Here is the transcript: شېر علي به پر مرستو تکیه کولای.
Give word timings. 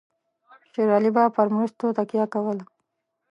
شېر 0.71 0.87
علي 0.97 1.11
به 1.15 1.23
پر 1.35 1.47
مرستو 1.55 1.95
تکیه 1.97 2.25
کولای. 2.33 2.65